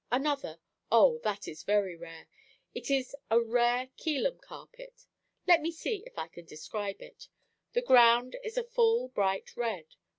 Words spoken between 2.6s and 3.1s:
it